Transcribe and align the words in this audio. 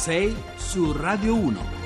6 0.00 0.34
su 0.56 0.94
Radio 0.94 1.34
1. 1.34 1.79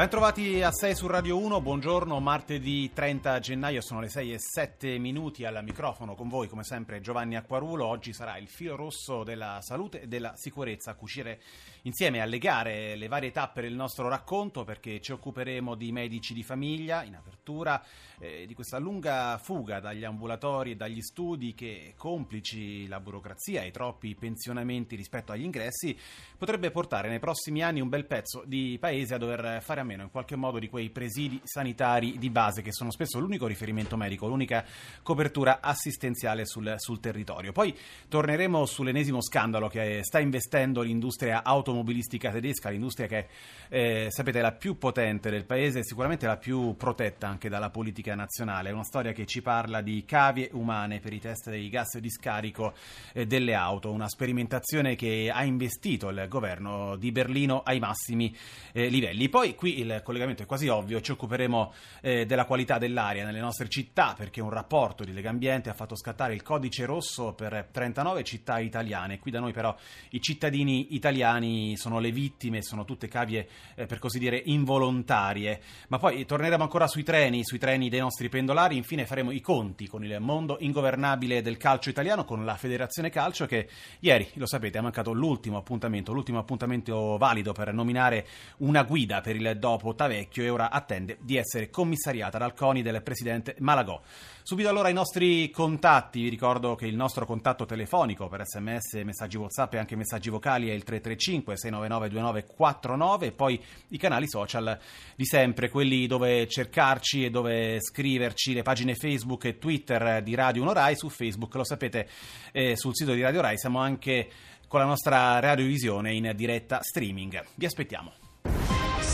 Bentrovati 0.00 0.62
a 0.62 0.72
6 0.72 0.94
su 0.94 1.06
Radio 1.08 1.36
1, 1.36 1.60
buongiorno, 1.60 2.18
martedì 2.20 2.90
30 2.90 3.38
gennaio, 3.38 3.82
sono 3.82 4.00
le 4.00 4.08
6 4.08 4.32
e 4.32 4.38
7 4.38 4.96
minuti 4.96 5.44
al 5.44 5.62
microfono 5.62 6.14
con 6.14 6.26
voi 6.26 6.48
come 6.48 6.64
sempre 6.64 7.02
Giovanni 7.02 7.36
Acquarulo, 7.36 7.84
oggi 7.84 8.14
sarà 8.14 8.38
il 8.38 8.48
filo 8.48 8.76
rosso 8.76 9.24
della 9.24 9.58
salute 9.60 10.00
e 10.00 10.06
della 10.08 10.32
sicurezza 10.36 10.92
a 10.92 10.94
cucire 10.94 11.42
insieme 11.82 12.22
a 12.22 12.24
legare 12.24 12.96
le 12.96 13.08
varie 13.08 13.30
tappe 13.30 13.60
del 13.60 13.74
nostro 13.74 14.08
racconto 14.08 14.64
perché 14.64 15.02
ci 15.02 15.12
occuperemo 15.12 15.74
di 15.74 15.92
medici 15.92 16.32
di 16.32 16.42
famiglia 16.42 17.02
in 17.02 17.16
apertura, 17.16 17.84
eh, 18.18 18.46
di 18.46 18.54
questa 18.54 18.78
lunga 18.78 19.36
fuga 19.36 19.80
dagli 19.80 20.04
ambulatori 20.04 20.70
e 20.70 20.76
dagli 20.76 21.02
studi 21.02 21.52
che 21.52 21.92
complici 21.98 22.88
la 22.88 23.00
burocrazia 23.00 23.60
e 23.60 23.66
i 23.66 23.70
troppi 23.70 24.14
pensionamenti 24.14 24.96
rispetto 24.96 25.32
agli 25.32 25.44
ingressi 25.44 25.94
potrebbe 26.38 26.70
portare 26.70 27.10
nei 27.10 27.18
prossimi 27.18 27.62
anni 27.62 27.82
un 27.82 27.90
bel 27.90 28.06
pezzo 28.06 28.44
di 28.46 28.78
paese 28.80 29.12
a 29.12 29.18
dover 29.18 29.60
fare 29.60 29.80
a 29.80 29.84
meno 29.90 30.04
in 30.04 30.10
qualche 30.10 30.36
modo 30.36 30.60
di 30.60 30.68
quei 30.68 30.88
presidi 30.88 31.40
sanitari 31.42 32.16
di 32.16 32.30
base 32.30 32.62
che 32.62 32.72
sono 32.72 32.92
spesso 32.92 33.18
l'unico 33.18 33.48
riferimento 33.48 33.96
medico, 33.96 34.28
l'unica 34.28 34.64
copertura 35.02 35.58
assistenziale 35.60 36.46
sul, 36.46 36.74
sul 36.76 37.00
territorio. 37.00 37.50
Poi 37.50 37.76
torneremo 38.08 38.64
sull'ennesimo 38.66 39.20
scandalo 39.20 39.66
che 39.68 40.00
sta 40.04 40.20
investendo 40.20 40.82
l'industria 40.82 41.42
automobilistica 41.42 42.30
tedesca, 42.30 42.70
l'industria 42.70 43.08
che 43.08 43.26
eh, 43.68 44.06
sapete 44.10 44.38
è 44.38 44.42
la 44.42 44.52
più 44.52 44.78
potente 44.78 45.28
del 45.28 45.44
paese 45.44 45.80
e 45.80 45.84
sicuramente 45.84 46.26
la 46.26 46.36
più 46.36 46.76
protetta 46.76 47.26
anche 47.26 47.48
dalla 47.48 47.70
politica 47.70 48.14
nazionale. 48.14 48.68
È 48.68 48.72
una 48.72 48.84
storia 48.84 49.12
che 49.12 49.26
ci 49.26 49.42
parla 49.42 49.80
di 49.80 50.04
cavie 50.06 50.50
umane 50.52 51.00
per 51.00 51.12
i 51.12 51.18
test 51.18 51.50
dei 51.50 51.68
gas 51.68 51.98
di 51.98 52.10
scarico 52.10 52.74
eh, 53.12 53.26
delle 53.26 53.54
auto, 53.54 53.90
una 53.90 54.08
sperimentazione 54.08 54.94
che 54.94 55.32
ha 55.32 55.42
investito 55.42 56.10
il 56.10 56.26
governo 56.28 56.94
di 56.96 57.10
Berlino 57.10 57.62
ai 57.64 57.80
massimi 57.80 58.34
eh, 58.72 58.86
livelli. 58.88 59.28
Poi 59.28 59.56
qui 59.56 59.79
il 59.80 60.00
collegamento 60.04 60.42
è 60.42 60.46
quasi 60.46 60.68
ovvio, 60.68 61.00
ci 61.00 61.12
occuperemo 61.12 61.72
eh, 62.00 62.26
della 62.26 62.44
qualità 62.44 62.78
dell'aria 62.78 63.24
nelle 63.24 63.40
nostre 63.40 63.68
città 63.68 64.14
perché 64.16 64.40
un 64.40 64.50
rapporto 64.50 65.04
di 65.04 65.12
Legambiente 65.12 65.70
ha 65.70 65.74
fatto 65.74 65.96
scattare 65.96 66.34
il 66.34 66.42
codice 66.42 66.84
rosso 66.84 67.32
per 67.32 67.68
39 67.70 68.22
città 68.24 68.58
italiane. 68.58 69.18
Qui 69.18 69.30
da 69.30 69.40
noi 69.40 69.52
però 69.52 69.74
i 70.10 70.20
cittadini 70.20 70.94
italiani 70.94 71.76
sono 71.76 71.98
le 71.98 72.10
vittime, 72.10 72.62
sono 72.62 72.84
tutte 72.84 73.08
cavie 73.08 73.48
eh, 73.74 73.86
per 73.86 73.98
così 73.98 74.18
dire 74.18 74.40
involontarie. 74.44 75.60
Ma 75.88 75.98
poi 75.98 76.24
torneremo 76.24 76.62
ancora 76.62 76.86
sui 76.86 77.02
treni, 77.02 77.44
sui 77.44 77.58
treni 77.58 77.88
dei 77.88 78.00
nostri 78.00 78.28
pendolari, 78.28 78.76
infine 78.76 79.06
faremo 79.06 79.30
i 79.30 79.40
conti 79.40 79.86
con 79.86 80.04
il 80.04 80.18
mondo 80.20 80.58
ingovernabile 80.60 81.42
del 81.42 81.56
calcio 81.56 81.90
italiano, 81.90 82.24
con 82.24 82.44
la 82.44 82.56
Federazione 82.56 83.10
Calcio 83.10 83.46
che 83.46 83.68
ieri, 84.00 84.28
lo 84.34 84.46
sapete, 84.46 84.78
ha 84.78 84.82
mancato 84.82 85.12
l'ultimo 85.12 85.56
appuntamento, 85.56 86.12
l'ultimo 86.12 86.38
appuntamento 86.38 87.16
valido 87.16 87.52
per 87.52 87.72
nominare 87.72 88.26
una 88.58 88.82
guida 88.82 89.20
per 89.20 89.36
il 89.36 89.56
dopo 89.58 89.69
Tavecchio 89.76 90.42
e 90.42 90.48
ora 90.48 90.70
attende 90.70 91.18
di 91.20 91.36
essere 91.36 91.70
commissariata 91.70 92.38
dal 92.38 92.54
CONI 92.54 92.82
del 92.82 93.02
presidente 93.02 93.54
Malagò. 93.58 94.00
Subito 94.42 94.68
allora 94.68 94.88
i 94.88 94.92
nostri 94.92 95.50
contatti, 95.50 96.22
vi 96.22 96.28
ricordo 96.28 96.74
che 96.74 96.86
il 96.86 96.96
nostro 96.96 97.26
contatto 97.26 97.66
telefonico 97.66 98.28
per 98.28 98.44
sms, 98.44 98.94
messaggi 99.04 99.36
whatsapp 99.36 99.74
e 99.74 99.78
anche 99.78 99.96
messaggi 99.96 100.30
vocali 100.30 100.68
è 100.68 100.72
il 100.72 100.82
335 100.82 101.56
699 101.56 102.08
2949 102.08 103.26
e 103.26 103.32
poi 103.32 103.62
i 103.88 103.98
canali 103.98 104.28
social 104.28 104.78
di 105.14 105.24
sempre, 105.24 105.68
quelli 105.68 106.06
dove 106.06 106.48
cercarci 106.48 107.24
e 107.24 107.30
dove 107.30 107.80
scriverci, 107.80 108.54
le 108.54 108.62
pagine 108.62 108.94
Facebook 108.94 109.44
e 109.44 109.58
Twitter 109.58 110.22
di 110.22 110.34
Radio 110.34 110.62
1 110.62 110.72
Rai, 110.72 110.96
su 110.96 111.08
Facebook 111.08 111.54
lo 111.54 111.64
sapete 111.64 112.08
eh, 112.52 112.76
sul 112.76 112.96
sito 112.96 113.12
di 113.12 113.22
Radio 113.22 113.40
Rai 113.40 113.58
siamo 113.58 113.78
anche 113.78 114.28
con 114.70 114.78
la 114.78 114.86
nostra 114.86 115.40
radiovisione 115.40 116.14
in 116.14 116.32
diretta 116.36 116.78
streaming. 116.80 117.44
Vi 117.56 117.66
aspettiamo. 117.66 118.29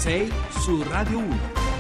6 0.03 0.31
su 0.65 0.85
Radio 0.85 1.19
1. 1.19 1.76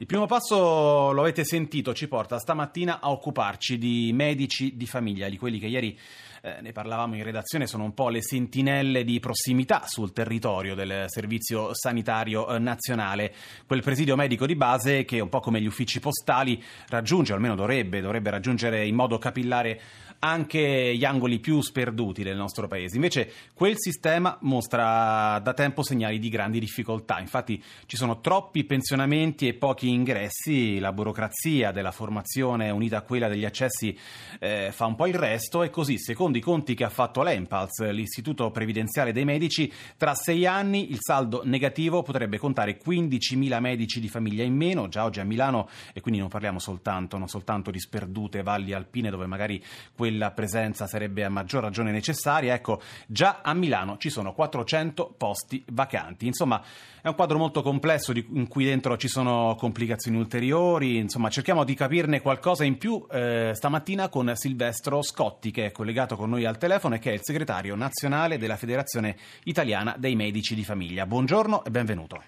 Il 0.00 0.06
primo 0.06 0.24
passo, 0.24 1.12
lo 1.12 1.20
avete 1.20 1.44
sentito, 1.44 1.92
ci 1.92 2.08
porta 2.08 2.38
stamattina 2.38 3.00
a 3.00 3.10
occuparci 3.10 3.76
di 3.76 4.12
medici 4.14 4.74
di 4.74 4.86
famiglia, 4.86 5.28
di 5.28 5.36
quelli 5.36 5.58
che 5.58 5.66
ieri 5.66 5.94
eh, 6.40 6.62
ne 6.62 6.72
parlavamo 6.72 7.16
in 7.16 7.22
redazione, 7.22 7.66
sono 7.66 7.84
un 7.84 7.92
po' 7.92 8.08
le 8.08 8.22
sentinelle 8.22 9.04
di 9.04 9.20
prossimità 9.20 9.82
sul 9.84 10.14
territorio 10.14 10.74
del 10.74 11.04
Servizio 11.08 11.74
Sanitario 11.74 12.48
eh, 12.48 12.58
Nazionale, 12.58 13.34
quel 13.66 13.82
presidio 13.82 14.16
medico 14.16 14.46
di 14.46 14.56
base 14.56 15.04
che 15.04 15.20
un 15.20 15.28
po' 15.28 15.40
come 15.40 15.60
gli 15.60 15.66
uffici 15.66 16.00
postali 16.00 16.64
raggiunge, 16.88 17.32
o 17.32 17.34
almeno 17.34 17.54
dovrebbe, 17.54 18.00
dovrebbe 18.00 18.30
raggiungere 18.30 18.86
in 18.86 18.94
modo 18.94 19.18
capillare 19.18 19.80
anche 20.20 20.94
gli 20.96 21.04
angoli 21.04 21.38
più 21.38 21.60
sperduti 21.60 22.22
del 22.22 22.36
nostro 22.36 22.68
paese. 22.68 22.96
Invece 22.96 23.32
quel 23.54 23.74
sistema 23.76 24.36
mostra 24.42 25.38
da 25.38 25.54
tempo 25.54 25.82
segnali 25.82 26.18
di 26.18 26.28
grandi 26.28 26.60
difficoltà. 26.60 27.20
Infatti 27.20 27.62
ci 27.86 27.96
sono 27.96 28.20
troppi 28.20 28.64
pensionamenti 28.64 29.48
e 29.48 29.54
pochi 29.54 29.89
ingressi, 29.92 30.78
la 30.78 30.92
burocrazia 30.92 31.70
della 31.72 31.90
formazione 31.90 32.70
unita 32.70 32.98
a 32.98 33.02
quella 33.02 33.28
degli 33.28 33.44
accessi 33.44 33.96
eh, 34.38 34.70
fa 34.72 34.86
un 34.86 34.94
po' 34.94 35.06
il 35.06 35.14
resto 35.14 35.62
e 35.62 35.70
così, 35.70 35.98
secondo 35.98 36.38
i 36.38 36.40
conti 36.40 36.74
che 36.74 36.84
ha 36.84 36.88
fatto 36.88 37.22
l'Empals, 37.22 37.90
l'Istituto 37.90 38.50
Previdenziale 38.50 39.12
dei 39.12 39.24
Medici, 39.24 39.72
tra 39.96 40.14
sei 40.14 40.46
anni 40.46 40.90
il 40.90 40.98
saldo 41.00 41.42
negativo 41.44 42.02
potrebbe 42.02 42.38
contare 42.38 42.78
15.000 42.78 43.60
medici 43.60 44.00
di 44.00 44.08
famiglia 44.08 44.44
in 44.44 44.54
meno, 44.54 44.88
già 44.88 45.04
oggi 45.04 45.20
a 45.20 45.24
Milano, 45.24 45.68
e 45.92 46.00
quindi 46.00 46.20
non 46.20 46.28
parliamo 46.28 46.58
soltanto, 46.58 47.18
non 47.18 47.28
soltanto 47.28 47.70
di 47.70 47.80
sperdute 47.80 48.42
valli 48.42 48.72
alpine 48.72 49.10
dove 49.10 49.26
magari 49.26 49.62
quella 49.94 50.30
presenza 50.30 50.86
sarebbe 50.86 51.24
a 51.24 51.28
maggior 51.28 51.62
ragione 51.62 51.90
necessaria. 51.90 52.54
Ecco, 52.54 52.80
già 53.06 53.40
a 53.42 53.52
Milano 53.54 53.96
ci 53.98 54.10
sono 54.10 54.32
400 54.32 55.14
posti 55.16 55.62
vacanti. 55.68 56.26
Insomma, 56.26 56.62
è 57.02 57.08
un 57.08 57.14
quadro 57.14 57.38
molto 57.38 57.62
complesso 57.62 58.12
in 58.12 58.46
cui 58.48 58.64
dentro 58.64 58.96
ci 58.96 59.08
sono 59.08 59.54
complicazioni 59.58 59.78
ulteriori. 60.16 60.96
Insomma, 60.96 61.28
cerchiamo 61.28 61.64
di 61.64 61.74
capirne 61.74 62.20
qualcosa 62.20 62.64
in 62.64 62.78
più 62.78 63.06
eh, 63.10 63.52
stamattina 63.54 64.08
con 64.08 64.30
Silvestro 64.34 65.02
Scotti, 65.02 65.50
che 65.50 65.66
è 65.66 65.72
collegato 65.72 66.16
con 66.16 66.30
noi 66.30 66.44
al 66.44 66.58
telefono 66.58 66.96
e 66.96 66.98
che 66.98 67.10
è 67.10 67.14
il 67.14 67.22
segretario 67.22 67.74
nazionale 67.74 68.38
della 68.38 68.56
Federazione 68.56 69.16
Italiana 69.44 69.94
dei 69.96 70.16
Medici 70.16 70.54
di 70.54 70.64
Famiglia. 70.64 71.06
Buongiorno 71.06 71.64
e 71.64 71.70
benvenuto. 71.70 72.22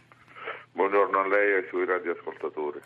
Buongiorno 0.73 1.19
a 1.19 1.27
lei 1.29 1.53
e 1.53 1.55
ai 1.57 1.67
suoi 1.69 1.85
radioascoltatori. 1.85 2.81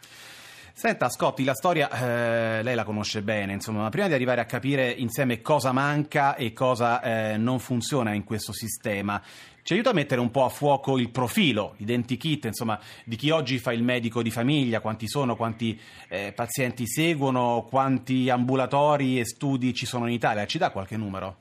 Senta 0.78 1.08
Scotti, 1.08 1.42
la 1.42 1.54
storia 1.54 1.88
eh, 1.88 2.62
lei 2.62 2.74
la 2.74 2.84
conosce 2.84 3.22
bene, 3.22 3.54
insomma, 3.54 3.80
ma 3.80 3.88
prima 3.88 4.08
di 4.08 4.12
arrivare 4.12 4.42
a 4.42 4.44
capire 4.44 4.90
insieme 4.90 5.40
cosa 5.40 5.72
manca 5.72 6.36
e 6.36 6.52
cosa 6.52 7.00
eh, 7.00 7.38
non 7.38 7.60
funziona 7.60 8.12
in 8.12 8.24
questo 8.24 8.52
sistema, 8.52 9.22
ci 9.62 9.72
aiuta 9.72 9.88
a 9.88 9.92
mettere 9.94 10.20
un 10.20 10.30
po' 10.30 10.44
a 10.44 10.50
fuoco 10.50 10.98
il 10.98 11.08
profilo, 11.08 11.76
identikit, 11.78 12.44
insomma, 12.44 12.78
di 13.06 13.16
chi 13.16 13.30
oggi 13.30 13.58
fa 13.58 13.72
il 13.72 13.82
medico 13.82 14.20
di 14.20 14.30
famiglia, 14.30 14.80
quanti 14.80 15.08
sono, 15.08 15.34
quanti 15.34 15.80
eh, 16.08 16.34
pazienti 16.34 16.86
seguono, 16.86 17.66
quanti 17.66 18.28
ambulatori 18.28 19.18
e 19.18 19.24
studi 19.24 19.72
ci 19.72 19.86
sono 19.86 20.06
in 20.06 20.12
Italia, 20.12 20.44
ci 20.44 20.58
dà 20.58 20.68
qualche 20.68 20.98
numero? 20.98 21.36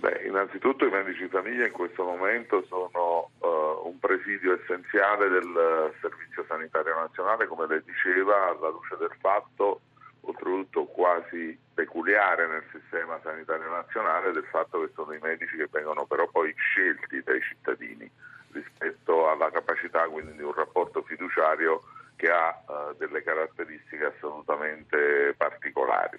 Beh, 0.00 0.22
innanzitutto 0.24 0.86
i 0.86 0.90
medici 0.90 1.24
di 1.24 1.28
famiglia 1.28 1.66
in 1.66 1.72
questo 1.72 2.04
momento 2.04 2.64
sono 2.68 3.32
uh, 3.38 3.86
un 3.86 3.98
presidio 3.98 4.58
essenziale 4.58 5.28
del 5.28 5.92
Servizio 6.00 6.42
Sanitario 6.48 6.94
Nazionale, 6.94 7.46
come 7.46 7.66
lei 7.66 7.82
diceva, 7.84 8.48
alla 8.48 8.70
luce 8.70 8.96
del 8.98 9.12
fatto, 9.20 9.82
oltretutto 10.22 10.86
quasi 10.86 11.58
peculiare 11.74 12.48
nel 12.48 12.64
sistema 12.72 13.20
sanitario 13.22 13.68
nazionale, 13.68 14.32
del 14.32 14.46
fatto 14.50 14.80
che 14.80 14.90
sono 14.94 15.12
i 15.12 15.18
medici 15.20 15.54
che 15.54 15.68
vengono 15.70 16.06
però 16.06 16.26
poi 16.28 16.54
scelti 16.56 17.22
dai 17.22 17.42
cittadini 17.42 18.10
rispetto 18.52 19.28
alla 19.28 19.50
capacità 19.50 20.08
quindi 20.08 20.32
di 20.32 20.42
un 20.42 20.54
rapporto 20.54 21.02
fiduciario 21.02 21.82
che 22.16 22.30
ha 22.30 22.58
uh, 22.66 22.96
delle 22.96 23.22
caratteristiche 23.22 24.06
assolutamente 24.06 25.34
particolari. 25.36 26.18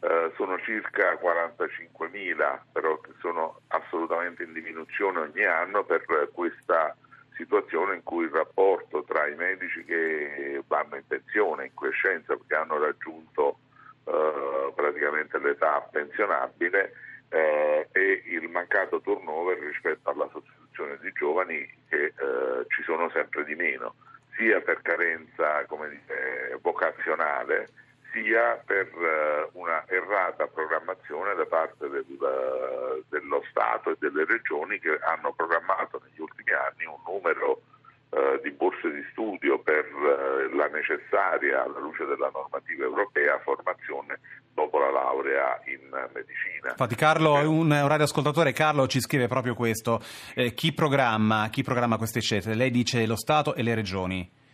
Eh, 0.00 0.32
sono 0.36 0.58
circa 0.60 1.14
45.000, 1.14 2.60
però 2.72 2.98
che 3.00 3.12
sono 3.20 3.60
assolutamente 3.68 4.42
in 4.42 4.52
diminuzione 4.52 5.20
ogni 5.20 5.44
anno 5.44 5.84
per 5.84 6.04
questa 6.32 6.94
situazione 7.34 7.96
in 7.96 8.02
cui 8.02 8.24
il 8.24 8.30
rapporto 8.30 9.04
tra 9.04 9.26
i 9.26 9.34
medici 9.34 9.84
che 9.84 10.62
vanno 10.66 10.96
in 10.96 11.06
pensione, 11.06 11.66
in 11.66 11.74
quiescenza, 11.74 12.36
perché 12.36 12.54
hanno 12.54 12.78
raggiunto 12.78 13.58
eh, 14.04 14.72
praticamente 14.74 15.38
l'età 15.38 15.86
pensionabile, 15.90 16.92
eh, 17.28 17.88
e 17.92 18.22
il 18.26 18.48
mancato 18.48 19.00
turnover 19.00 19.58
rispetto 19.58 20.10
alla 20.10 20.28
sostituzione 20.30 20.98
di 21.00 21.10
giovani 21.12 21.68
che 21.88 22.04
eh, 22.04 22.64
ci 22.68 22.82
sono 22.84 23.10
sempre 23.10 23.44
di 23.44 23.54
meno, 23.54 23.94
sia 24.36 24.60
per 24.60 24.80
carenza 24.82 25.64
dire, 25.68 26.58
vocazionale, 26.60 27.68
sia 28.16 28.62
per 28.64 28.88
uh, 28.94 29.58
una 29.60 29.84
errata 29.88 30.46
programmazione 30.46 31.34
da 31.34 31.44
parte 31.44 31.88
del, 31.88 32.06
uh, 32.08 33.04
dello 33.10 33.42
Stato 33.50 33.90
e 33.90 33.96
delle 33.98 34.24
regioni 34.24 34.78
che 34.78 34.98
hanno 35.04 35.34
programmato 35.34 36.00
negli 36.02 36.20
ultimi 36.20 36.52
anni 36.56 36.86
un 36.86 37.02
numero 37.04 37.60
uh, 38.08 38.40
di 38.42 38.50
borse 38.52 38.90
di 38.90 39.04
studio 39.12 39.58
per 39.58 39.84
la 40.54 40.66
necessaria 40.68 41.64
alla 41.64 41.78
luce 41.78 42.06
della 42.06 42.30
normativa 42.32 42.84
europea 42.84 43.38
formazione 43.40 44.18
dopo 44.54 44.78
la 44.78 44.90
laurea 44.90 45.60
in 45.66 45.90
medicina. 46.14 46.70
Infatti 46.70 46.94
Carlo, 46.94 47.34
un, 47.34 47.70
un 47.70 47.88
radioascoltatore, 47.88 48.52
Carlo 48.52 48.86
ci 48.86 49.00
scrive 49.00 49.28
proprio 49.28 49.54
questo, 49.54 50.00
eh, 50.34 50.54
chi, 50.54 50.72
programma, 50.72 51.48
chi 51.50 51.62
programma 51.62 51.98
queste 51.98 52.20
scelte? 52.20 52.54
Lei 52.54 52.70
dice 52.70 53.04
lo 53.04 53.16
Stato 53.16 53.54
e 53.54 53.62
le 53.62 53.74
regioni. 53.74 54.44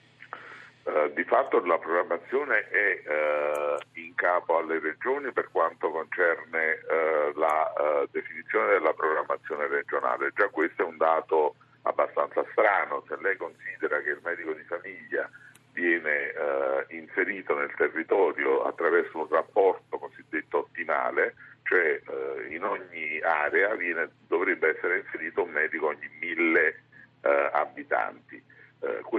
Uh, 0.84 1.12
di 1.12 1.22
fatto 1.22 1.64
la 1.64 1.78
programmazione 1.78 2.68
è 2.68 3.02
uh, 3.06 3.78
in 4.00 4.16
capo 4.16 4.58
alle 4.58 4.80
regioni 4.80 5.30
per 5.30 5.48
quanto 5.52 5.90
concerne 5.90 6.80
uh, 6.82 7.38
la 7.38 8.06
definizione 8.10 8.66
della 8.72 8.92
programmazione 8.92 9.68
regionale. 9.68 10.32
Già 10.34 10.48
questo 10.48 10.82
è 10.82 10.84
un 10.84 10.96
dato 10.96 11.54
abbastanza 11.82 12.44
strano, 12.50 13.04
se 13.06 13.16
lei 13.20 13.36
considera 13.36 14.00
che 14.00 14.10
il 14.10 14.20
medico 14.24 14.52
di 14.54 14.62
famiglia 14.64 15.30
viene 15.72 16.34
inserito 16.88 17.56
nel 17.56 17.72
territorio 17.76 18.64
attraverso 18.64 19.18
un 19.18 19.28
rapporto 19.30 19.98
cosiddetto 19.98 20.58
ottimale, 20.58 21.34
cioè 21.62 22.00
in 22.48 22.62
ogni 22.64 23.20
area 23.22 23.74
viene, 23.74 24.10
dovrebbe 24.26 24.76
essere 24.76 24.98
inserito 24.98 25.44
un 25.44 25.50
medico 25.50 25.86
ogni 25.86 26.10
mille 26.20 26.82
abitanti. 27.52 28.41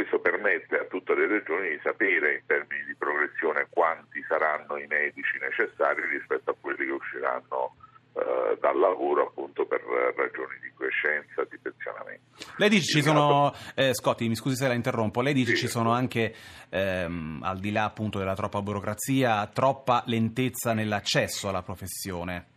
Questo 0.04 0.20
permette 0.20 0.80
a 0.80 0.84
tutte 0.84 1.16
le 1.16 1.28
regioni 1.28 1.70
di 1.70 1.80
sapere 1.82 2.34
in 2.34 2.42
termini 2.46 2.84
di 2.84 2.94
progressione 2.94 3.68
quanti 3.70 4.22
saranno 4.28 4.76
i 4.76 4.86
medici 4.86 5.38
necessari 5.40 6.06
rispetto 6.10 6.52
a 6.52 6.56
quelli 6.60 6.88
che 6.88 6.92
usciranno 6.92 7.76
eh, 8.16 8.58
dal 8.60 8.78
lavoro 8.78 9.28
appunto 9.28 9.66
per 9.66 9.80
ragioni 9.80 10.60
di 10.62 10.70
quiescenza, 10.76 11.46
di 11.50 11.58
pensionamento. 11.58 12.22
Lei 12.58 12.68
dice 12.68 13.00
ci 13.00 13.02
sono, 13.02 13.54
eh, 13.76 13.94
Scotti 13.94 14.28
mi 14.28 14.36
scusi 14.36 14.58
se 14.58 14.68
la 14.68 14.74
interrompo, 14.74 15.22
lei 15.22 15.34
dice 15.34 15.56
sì, 15.56 15.62
ci 15.62 15.68
sono 15.70 15.94
anche, 15.94 16.36
ehm, 16.68 17.40
al 17.42 17.60
di 17.60 17.72
là 17.72 17.86
appunto 17.86 18.20
della 18.20 18.36
troppa 18.36 18.62
burocrazia, 18.62 19.48
troppa 19.48 20.04
lentezza 20.08 20.74
nell'accesso 20.74 21.48
alla 21.48 21.62
professione. 21.62 22.48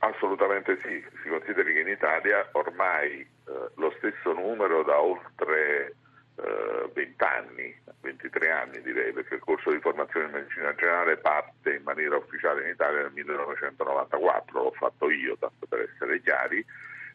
Assolutamente 0.00 0.76
sì, 0.82 1.02
si 1.22 1.28
consideri 1.30 1.72
che 1.72 1.80
in 1.80 1.88
Italia 1.88 2.46
ormai 2.52 3.20
eh, 3.20 3.26
lo 3.76 3.94
stesso 3.96 4.34
numero 4.34 4.82
da 4.82 5.00
oltre 5.00 5.94
20 6.34 7.24
anni, 7.24 7.74
23 8.00 8.50
anni 8.50 8.82
direi, 8.82 9.12
perché 9.12 9.34
il 9.34 9.40
corso 9.40 9.70
di 9.70 9.80
formazione 9.80 10.26
in 10.26 10.32
medicina 10.32 10.74
generale 10.74 11.16
parte 11.16 11.74
in 11.74 11.82
maniera 11.82 12.16
ufficiale 12.16 12.64
in 12.64 12.70
Italia 12.70 13.02
nel 13.02 13.12
1994, 13.12 14.62
l'ho 14.62 14.72
fatto 14.72 15.10
io, 15.10 15.36
tanto 15.38 15.66
per 15.66 15.88
essere 15.92 16.20
chiari, 16.20 16.64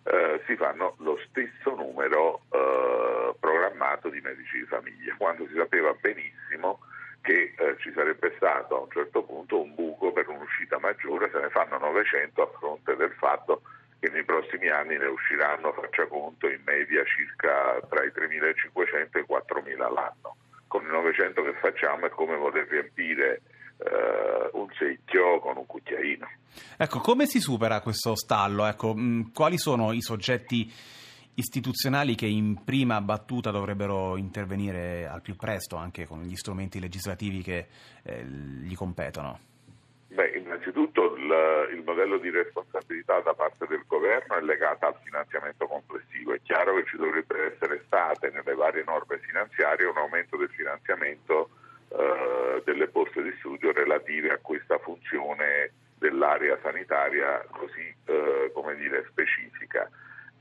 eh, 0.04 0.42
si 0.46 0.56
fanno 0.56 0.96
lo 1.00 1.20
stesso 1.28 1.76
numero 1.76 2.42
eh, 2.52 3.36
programmato 3.40 4.10
di 4.10 4.22
medici 4.22 4.60
di 4.60 4.66
famiglia, 4.66 5.16
quando 5.18 5.46
si 5.48 5.56
sapeva 5.56 5.94
benissimo 6.00 6.80
che 7.22 7.54
eh, 7.58 7.76
ci 7.80 7.92
sarebbe 7.94 8.34
stato 8.38 8.78
a 8.78 8.82
un 8.82 8.92
certo 8.92 9.24
punto 9.24 9.62
un 9.62 9.76
buco 9.76 10.14
per 10.14 10.30
un'uscita 10.30 10.80
maggiore, 10.80 11.30
se 11.32 11.40
ne 11.40 11.50
fanno 11.50 11.78
900 11.78 12.42
a 12.42 12.58
fronte 12.58 12.96
del 12.96 13.12
fatto 13.18 13.62
che 13.62 13.68
nei 14.00 14.24
prossimi 14.24 14.70
anni 14.70 14.98
ne 14.98 15.08
usciranno, 15.08 15.74
faccia 15.74 16.06
conto, 16.08 16.48
in 16.48 16.62
media 16.66 17.04
circa 17.06 17.80
tra 17.90 18.04
i 18.04 18.10
3.500 18.10 19.18
e 19.18 19.20
i 19.20 19.26
4.000 19.28 19.82
all'anno. 19.82 20.36
Con 20.68 20.84
i 20.84 20.88
900 20.88 21.44
che 21.44 21.54
facciamo 21.54 22.06
è 22.06 22.10
come 22.10 22.36
voler 22.36 22.68
riempire 22.68 23.42
eh, 23.78 24.50
un 24.54 24.68
secchio 24.78 25.40
con 25.40 25.58
un 25.58 25.66
cucchiaino. 25.66 26.30
Ecco, 26.78 27.00
come 27.00 27.26
si 27.26 27.40
supera 27.40 27.82
questo 27.82 28.16
stallo? 28.16 28.66
Ecco, 28.66 28.94
mh, 28.94 29.02
mm, 29.02 29.22
quali 29.34 29.58
sono 29.58 29.92
i 29.94 30.02
soggetti 30.02 30.72
istituzionali 31.34 32.16
che 32.16 32.26
in 32.26 32.64
prima 32.64 33.00
battuta 33.02 33.52
dovrebbero 33.52 34.18
intervenire 34.18 35.08
al 35.08 35.22
più 35.22 35.36
presto 35.36 35.76
anche 35.76 36.06
con 36.06 36.24
gli 36.24 36.36
strumenti 36.36 36.80
legislativi 36.80 37.44
che 37.44 37.68
eh, 38.04 38.24
gli 38.24 38.74
competono? 38.74 39.40
Beh, 40.18 40.30
innanzitutto 40.30 41.16
il, 41.16 41.76
il, 41.76 41.84
modello 41.86 42.18
di 42.18 42.32
responsabilità 42.32 43.20
da 43.20 43.36
parte 43.36 43.68
del 43.68 43.84
governo 43.86 44.36
è 44.36 44.42
legato 44.42 44.88
al 44.88 44.96
finanziamento 45.04 45.68
complessivo. 45.68 46.34
È 46.34 46.40
chiaro 46.42 46.74
che 46.74 46.86
ci 46.86 46.98
dovrebbe 46.98 47.54
essere 47.54 47.84
state 47.86 48.32
nelle 48.32 48.56
varie 48.56 48.84
norme 48.84 49.20
finanziarie 49.20 49.86
un 49.86 49.98
aumento 49.98 50.36
del 50.36 50.50
finanziamento 50.50 51.50
eh, 51.90 52.64
delle 52.66 52.88
borse 52.88 53.22
di 53.22 53.32
studio 53.38 53.72
relative 53.72 54.32
a 54.32 54.40
questa 54.42 54.80
funzione 54.80 55.74
dell'area 56.00 56.58
sanitaria 56.64 57.46
così 57.52 57.94
eh, 58.06 58.52
dire, 58.76 59.06
specifica. 59.12 59.88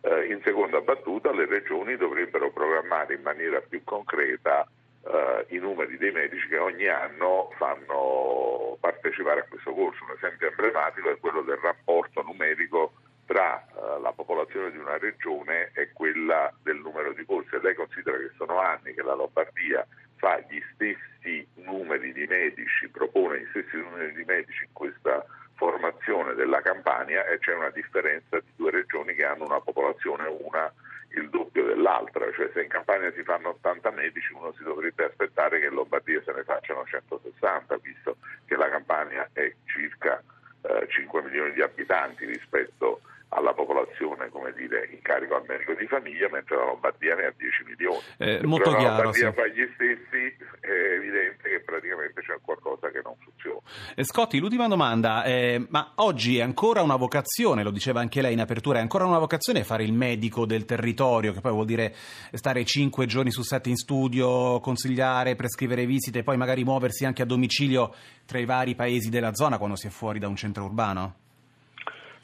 Eh, 0.00 0.32
in 0.32 0.40
seconda 0.42 0.80
battuta 0.80 1.32
le 1.32 1.44
regioni 1.44 1.98
dovrebbero 1.98 2.50
programmare 2.50 3.12
in 3.12 3.20
maniera 3.20 3.60
più 3.60 3.84
concreta 3.84 4.66
eh, 5.06 5.46
i 5.54 5.58
numeri 5.58 5.96
dei 5.96 6.10
medici 6.10 6.46
che 6.48 6.58
ogni 6.58 6.86
anno 6.86 7.50
fanno 7.56 8.76
partecipare 8.80 9.40
a 9.40 9.44
questo 9.48 9.72
corso. 9.72 10.04
Un 10.04 10.14
esempio 10.16 10.48
emblematico 10.48 11.10
è 11.10 11.18
quello 11.18 11.42
del 11.42 11.58
rapporto 11.58 12.22
numerico 12.22 12.92
tra 13.26 13.60
eh, 13.60 14.00
la 14.00 14.12
popolazione 14.12 14.70
di 14.70 14.78
una 14.78 14.98
regione 14.98 15.70
e 15.74 15.92
quella 15.92 16.52
del 16.62 16.76
numero 16.76 17.12
di 17.12 17.24
corsi. 17.24 17.58
lei 17.60 17.74
considera 17.74 18.16
che 18.18 18.30
sono 18.36 18.58
anni 18.58 18.94
che 18.94 19.02
la 19.02 19.14
Lombardia 19.14 19.86
fa 20.16 20.38
gli 20.48 20.62
stessi 20.74 21.46
numeri 21.54 22.12
di 22.12 22.26
medici, 22.26 22.88
propone 22.88 23.40
gli 23.40 23.46
stessi 23.50 23.76
numeri 23.76 24.12
di 24.14 24.24
medici 24.24 24.64
in 24.64 24.72
questa 24.72 25.24
formazione 25.54 26.34
della 26.34 26.60
Campania 26.60 27.24
e 27.26 27.38
c'è 27.38 27.54
una 27.54 27.70
differenza 27.70 28.38
di 28.38 28.52
due 28.56 28.70
regioni 28.70 29.14
che 29.14 29.24
hanno 29.24 29.44
una 29.44 29.60
popolazione 29.60 30.26
una 30.26 30.72
il 31.16 31.30
doppio 31.30 31.55
dell'altra, 31.66 32.30
cioè 32.32 32.50
se 32.52 32.62
in 32.62 32.68
Campania 32.68 33.12
si 33.12 33.22
fanno 33.22 33.50
80 33.50 33.90
medici 33.90 34.32
uno 34.32 34.52
si 34.56 34.62
dovrebbe 34.62 35.04
aspettare 35.04 35.60
che 35.60 35.66
in 35.66 35.74
Lombardia 35.74 36.22
se 36.24 36.32
ne 36.32 36.44
facciano 36.44 36.84
160, 36.84 37.76
visto 37.78 38.16
che 38.46 38.56
la 38.56 38.68
Campania 38.68 39.28
è 39.32 39.52
circa 39.64 40.22
eh, 40.62 40.86
5 40.88 41.22
milioni 41.22 41.52
di 41.52 41.62
abitanti 41.62 42.24
rispetto 42.24 43.00
alla 43.28 43.52
popolazione 43.52 44.28
come 44.28 44.52
dire, 44.52 44.88
in 44.90 45.02
carico 45.02 45.34
al 45.36 45.44
medico 45.46 45.74
di 45.74 45.86
famiglia, 45.86 46.28
mentre 46.30 46.56
la 46.56 46.64
Lombardia 46.64 47.14
ne 47.16 47.26
ha 47.26 47.32
10 47.36 47.64
milioni. 47.64 48.00
Eh, 48.18 48.40
molto 48.44 48.70
la 48.70 48.78
chiaro, 48.78 49.02
Lombardia 49.02 49.30
sì. 49.30 49.34
fa 49.34 49.46
gli 49.46 49.70
stessi, 49.74 50.36
è 50.60 50.70
evidente 50.70 51.48
che 51.48 51.60
praticamente 51.60 52.22
c'è 52.22 52.38
qualcosa 52.40 52.90
che 52.90 53.00
non 53.02 53.16
funziona. 53.18 53.60
Eh, 53.85 53.85
Scotti, 54.04 54.38
l'ultima 54.38 54.68
domanda, 54.68 55.24
eh, 55.24 55.64
ma 55.70 55.92
oggi 55.94 56.36
è 56.36 56.42
ancora 56.42 56.82
una 56.82 56.96
vocazione, 56.96 57.62
lo 57.62 57.70
diceva 57.70 58.00
anche 58.00 58.20
lei 58.20 58.34
in 58.34 58.40
apertura, 58.40 58.76
è 58.76 58.82
ancora 58.82 59.06
una 59.06 59.18
vocazione 59.18 59.64
fare 59.64 59.84
il 59.84 59.94
medico 59.94 60.44
del 60.44 60.66
territorio, 60.66 61.32
che 61.32 61.40
poi 61.40 61.52
vuol 61.52 61.64
dire 61.64 61.94
stare 62.32 62.62
5 62.62 63.06
giorni 63.06 63.30
su 63.30 63.40
7 63.40 63.70
in 63.70 63.76
studio, 63.76 64.60
consigliare, 64.60 65.34
prescrivere 65.34 65.86
visite, 65.86 66.24
poi 66.24 66.36
magari 66.36 66.62
muoversi 66.62 67.06
anche 67.06 67.22
a 67.22 67.24
domicilio 67.24 67.94
tra 68.26 68.38
i 68.38 68.44
vari 68.44 68.74
paesi 68.74 69.08
della 69.08 69.32
zona 69.32 69.56
quando 69.56 69.76
si 69.76 69.86
è 69.86 69.90
fuori 69.90 70.18
da 70.18 70.28
un 70.28 70.36
centro 70.36 70.64
urbano? 70.64 71.14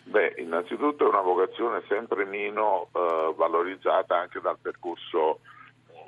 Beh, 0.05 0.35
innanzitutto 0.41 1.07
è 1.07 1.09
una 1.09 1.23
vocazione 1.23 1.83
sempre 1.89 2.27
meno 2.27 2.89
eh, 2.93 3.33
valorizzata 3.35 4.19
anche 4.19 4.41
dal 4.41 4.59
percorso 4.61 5.39